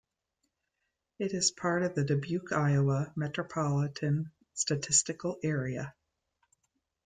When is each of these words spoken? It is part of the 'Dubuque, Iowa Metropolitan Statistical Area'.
It 1.19 1.31
is 1.31 1.51
part 1.51 1.83
of 1.83 1.93
the 1.93 2.03
'Dubuque, 2.03 2.53
Iowa 2.53 3.13
Metropolitan 3.15 4.31
Statistical 4.55 5.37
Area'. 5.43 5.93